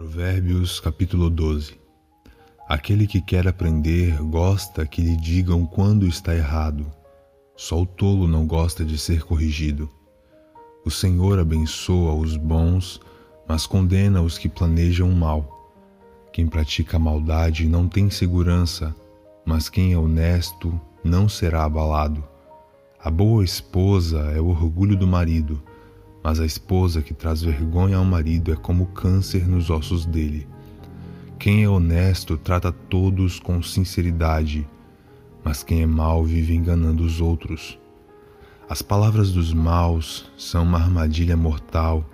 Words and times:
Provérbios 0.00 0.80
capítulo 0.80 1.28
12 1.28 1.78
Aquele 2.66 3.06
que 3.06 3.20
quer 3.20 3.46
aprender 3.46 4.16
gosta 4.22 4.86
que 4.86 5.02
lhe 5.02 5.14
digam 5.14 5.66
quando 5.66 6.06
está 6.06 6.34
errado. 6.34 6.90
Só 7.54 7.82
o 7.82 7.84
tolo 7.84 8.26
não 8.26 8.46
gosta 8.46 8.82
de 8.82 8.96
ser 8.96 9.22
corrigido. 9.22 9.90
O 10.86 10.90
Senhor 10.90 11.38
abençoa 11.38 12.14
os 12.14 12.34
bons, 12.34 12.98
mas 13.46 13.66
condena 13.66 14.22
os 14.22 14.38
que 14.38 14.48
planejam 14.48 15.06
o 15.06 15.14
mal. 15.14 15.70
Quem 16.32 16.46
pratica 16.46 16.98
maldade 16.98 17.68
não 17.68 17.86
tem 17.86 18.08
segurança, 18.08 18.96
mas 19.44 19.68
quem 19.68 19.92
é 19.92 19.98
honesto 19.98 20.80
não 21.04 21.28
será 21.28 21.64
abalado. 21.64 22.24
A 22.98 23.10
boa 23.10 23.44
esposa 23.44 24.32
é 24.34 24.40
o 24.40 24.48
orgulho 24.48 24.96
do 24.96 25.06
marido 25.06 25.62
mas 26.22 26.38
a 26.40 26.46
esposa 26.46 27.02
que 27.02 27.14
traz 27.14 27.42
vergonha 27.42 27.96
ao 27.96 28.04
marido 28.04 28.52
é 28.52 28.56
como 28.56 28.86
câncer 28.86 29.48
nos 29.48 29.70
ossos 29.70 30.04
dele. 30.04 30.46
Quem 31.38 31.64
é 31.64 31.68
honesto 31.68 32.36
trata 32.36 32.70
todos 32.70 33.40
com 33.40 33.62
sinceridade, 33.62 34.68
mas 35.42 35.62
quem 35.62 35.82
é 35.82 35.86
mau 35.86 36.22
vive 36.22 36.54
enganando 36.54 37.02
os 37.02 37.20
outros. 37.20 37.78
As 38.68 38.82
palavras 38.82 39.32
dos 39.32 39.52
maus 39.52 40.30
são 40.36 40.62
uma 40.62 40.78
armadilha 40.78 41.36
mortal, 41.36 42.04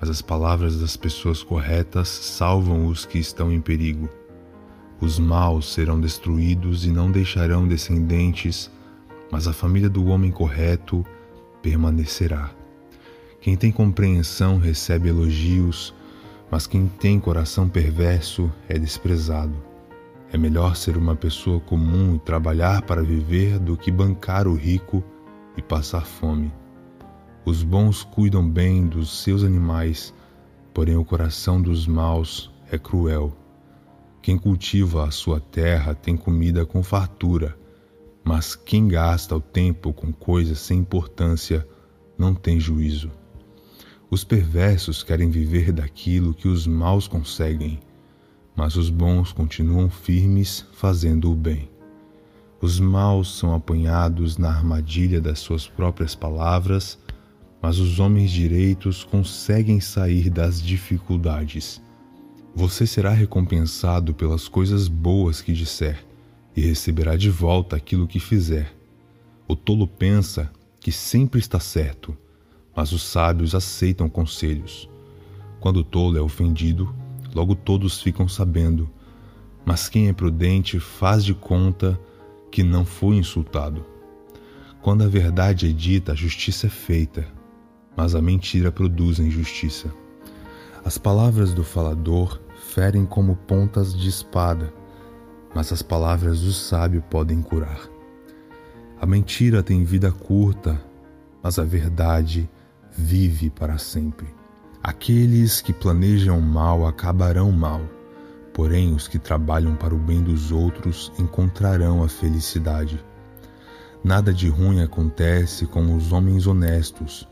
mas 0.00 0.10
as 0.10 0.20
palavras 0.20 0.80
das 0.80 0.96
pessoas 0.96 1.42
corretas 1.42 2.08
salvam 2.08 2.86
os 2.88 3.06
que 3.06 3.18
estão 3.18 3.52
em 3.52 3.60
perigo. 3.60 4.08
Os 5.00 5.18
maus 5.18 5.72
serão 5.72 6.00
destruídos 6.00 6.84
e 6.84 6.90
não 6.90 7.10
deixarão 7.10 7.66
descendentes, 7.66 8.70
mas 9.30 9.46
a 9.46 9.52
família 9.52 9.88
do 9.88 10.06
homem 10.06 10.30
correto 10.30 11.04
permanecerá. 11.62 12.50
Quem 13.44 13.58
tem 13.58 13.70
compreensão 13.70 14.56
recebe 14.56 15.10
elogios, 15.10 15.94
mas 16.50 16.66
quem 16.66 16.88
tem 16.88 17.20
coração 17.20 17.68
perverso 17.68 18.50
é 18.70 18.78
desprezado. 18.78 19.52
É 20.32 20.38
melhor 20.38 20.74
ser 20.74 20.96
uma 20.96 21.14
pessoa 21.14 21.60
comum 21.60 22.14
e 22.14 22.18
trabalhar 22.20 22.80
para 22.80 23.02
viver 23.02 23.58
do 23.58 23.76
que 23.76 23.90
bancar 23.90 24.48
o 24.48 24.54
rico 24.54 25.04
e 25.58 25.60
passar 25.60 26.06
fome. 26.06 26.50
Os 27.44 27.62
bons 27.62 28.02
cuidam 28.02 28.48
bem 28.48 28.86
dos 28.86 29.22
seus 29.22 29.44
animais, 29.44 30.14
porém 30.72 30.96
o 30.96 31.04
coração 31.04 31.60
dos 31.60 31.86
maus 31.86 32.50
é 32.72 32.78
cruel. 32.78 33.36
Quem 34.22 34.38
cultiva 34.38 35.04
a 35.04 35.10
sua 35.10 35.38
terra 35.38 35.94
tem 35.94 36.16
comida 36.16 36.64
com 36.64 36.82
fartura, 36.82 37.54
mas 38.24 38.56
quem 38.56 38.88
gasta 38.88 39.36
o 39.36 39.40
tempo 39.40 39.92
com 39.92 40.14
coisas 40.14 40.60
sem 40.60 40.78
importância 40.78 41.68
não 42.16 42.34
tem 42.34 42.58
juízo. 42.58 43.10
Os 44.10 44.22
perversos 44.22 45.02
querem 45.02 45.30
viver 45.30 45.72
daquilo 45.72 46.34
que 46.34 46.46
os 46.46 46.66
maus 46.66 47.08
conseguem, 47.08 47.80
mas 48.54 48.76
os 48.76 48.90
bons 48.90 49.32
continuam 49.32 49.88
firmes 49.88 50.64
fazendo 50.74 51.32
o 51.32 51.34
bem. 51.34 51.70
Os 52.60 52.78
maus 52.78 53.36
são 53.36 53.54
apanhados 53.54 54.38
na 54.38 54.48
armadilha 54.48 55.20
das 55.20 55.38
suas 55.38 55.66
próprias 55.66 56.14
palavras, 56.14 56.98
mas 57.60 57.78
os 57.78 57.98
homens 57.98 58.30
direitos 58.30 59.04
conseguem 59.04 59.80
sair 59.80 60.30
das 60.30 60.62
dificuldades. 60.62 61.82
Você 62.54 62.86
será 62.86 63.10
recompensado 63.10 64.14
pelas 64.14 64.48
coisas 64.48 64.86
boas 64.86 65.40
que 65.40 65.52
disser 65.52 66.04
e 66.54 66.60
receberá 66.60 67.16
de 67.16 67.30
volta 67.30 67.74
aquilo 67.74 68.06
que 68.06 68.20
fizer. 68.20 68.72
O 69.48 69.56
tolo 69.56 69.88
pensa 69.88 70.52
que 70.78 70.92
sempre 70.92 71.40
está 71.40 71.58
certo 71.58 72.16
mas 72.74 72.92
os 72.92 73.02
sábios 73.02 73.54
aceitam 73.54 74.08
conselhos. 74.08 74.88
Quando 75.60 75.78
o 75.78 75.84
tolo 75.84 76.18
é 76.18 76.20
ofendido, 76.20 76.94
logo 77.34 77.54
todos 77.54 78.02
ficam 78.02 78.28
sabendo, 78.28 78.90
mas 79.64 79.88
quem 79.88 80.08
é 80.08 80.12
prudente 80.12 80.78
faz 80.78 81.24
de 81.24 81.34
conta 81.34 81.98
que 82.50 82.62
não 82.62 82.84
foi 82.84 83.16
insultado. 83.16 83.84
Quando 84.82 85.02
a 85.02 85.08
verdade 85.08 85.68
é 85.68 85.72
dita, 85.72 86.12
a 86.12 86.14
justiça 86.14 86.66
é 86.66 86.70
feita, 86.70 87.26
mas 87.96 88.14
a 88.14 88.20
mentira 88.20 88.70
produz 88.70 89.18
a 89.18 89.22
injustiça. 89.22 89.90
As 90.84 90.98
palavras 90.98 91.54
do 91.54 91.64
falador 91.64 92.38
ferem 92.68 93.06
como 93.06 93.34
pontas 93.34 93.96
de 93.96 94.08
espada, 94.08 94.74
mas 95.54 95.72
as 95.72 95.80
palavras 95.80 96.42
do 96.42 96.52
sábio 96.52 97.02
podem 97.08 97.40
curar. 97.40 97.88
A 99.00 99.06
mentira 99.06 99.62
tem 99.62 99.84
vida 99.84 100.12
curta, 100.12 100.78
mas 101.42 101.58
a 101.58 101.64
verdade 101.64 102.48
vive 102.96 103.50
para 103.50 103.78
sempre. 103.78 104.26
Aqueles 104.82 105.60
que 105.60 105.72
planejam 105.72 106.40
mal 106.40 106.86
acabarão 106.86 107.50
mal, 107.50 107.80
porém 108.52 108.94
os 108.94 109.08
que 109.08 109.18
trabalham 109.18 109.74
para 109.74 109.94
o 109.94 109.98
bem 109.98 110.22
dos 110.22 110.52
outros 110.52 111.12
encontrarão 111.18 112.02
a 112.02 112.08
felicidade. 112.08 113.02
Nada 114.02 114.32
de 114.32 114.48
ruim 114.48 114.82
acontece 114.82 115.66
com 115.66 115.96
os 115.96 116.12
homens 116.12 116.46
honestos, 116.46 117.26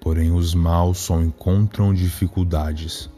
porém 0.00 0.30
os 0.30 0.54
maus 0.54 0.98
só 0.98 1.20
encontram 1.20 1.92
dificuldades. 1.94 3.10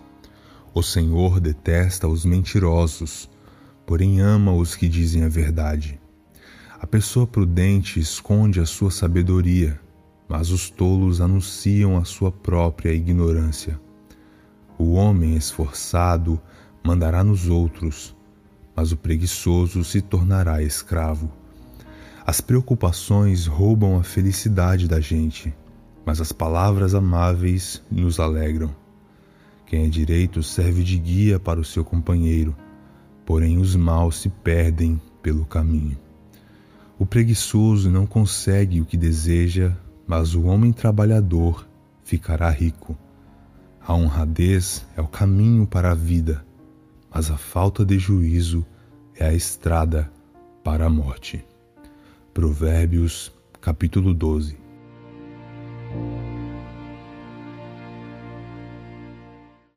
O 0.72 0.82
Senhor 0.82 1.40
detesta 1.40 2.08
os 2.08 2.24
mentirosos, 2.24 3.28
porém 3.84 4.20
ama 4.20 4.54
os 4.54 4.74
que 4.74 4.88
dizem 4.88 5.24
a 5.24 5.28
verdade. 5.28 6.00
A 6.80 6.86
pessoa 6.86 7.26
prudente 7.26 8.00
esconde 8.00 8.60
a 8.60 8.66
sua 8.66 8.90
sabedoria, 8.90 9.78
mas 10.28 10.50
os 10.50 10.70
tolos 10.70 11.20
anunciam 11.20 11.96
a 11.96 12.04
sua 12.04 12.32
própria 12.32 12.92
ignorância. 12.92 13.80
O 14.78 14.92
homem 14.92 15.36
esforçado 15.36 16.40
mandará 16.82 17.22
nos 17.22 17.48
outros, 17.48 18.16
mas 18.74 18.92
o 18.92 18.96
preguiçoso 18.96 19.84
se 19.84 20.00
tornará 20.00 20.62
escravo. 20.62 21.30
As 22.24 22.40
preocupações 22.40 23.46
roubam 23.46 23.98
a 23.98 24.02
felicidade 24.02 24.88
da 24.88 25.00
gente, 25.00 25.54
mas 26.04 26.20
as 26.20 26.32
palavras 26.32 26.94
amáveis 26.94 27.82
nos 27.90 28.18
alegram. 28.18 28.74
Quem 29.66 29.86
é 29.86 29.88
direito 29.88 30.42
serve 30.42 30.82
de 30.82 30.98
guia 30.98 31.38
para 31.38 31.60
o 31.60 31.64
seu 31.64 31.84
companheiro, 31.84 32.54
porém 33.24 33.58
os 33.58 33.74
maus 33.74 34.20
se 34.20 34.28
perdem 34.28 35.00
pelo 35.22 35.44
caminho. 35.44 35.98
O 36.98 37.06
preguiçoso 37.06 37.90
não 37.90 38.06
consegue 38.06 38.80
o 38.80 38.84
que 38.84 38.96
deseja 38.96 39.76
mas 40.12 40.34
o 40.34 40.42
homem 40.42 40.74
trabalhador 40.74 41.66
ficará 42.04 42.50
rico. 42.50 42.94
A 43.80 43.94
honradez 43.94 44.86
é 44.94 45.00
o 45.00 45.08
caminho 45.08 45.66
para 45.66 45.92
a 45.92 45.94
vida, 45.94 46.44
mas 47.10 47.30
a 47.30 47.38
falta 47.38 47.82
de 47.82 47.98
juízo 47.98 48.62
é 49.16 49.24
a 49.24 49.32
estrada 49.32 50.12
para 50.62 50.84
a 50.84 50.90
morte. 50.90 51.42
Provérbios, 52.34 53.32
capítulo 53.58 54.12
12. 54.12 54.58